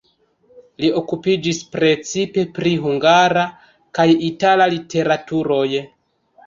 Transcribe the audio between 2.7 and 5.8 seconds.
hungara kaj itala literaturoj.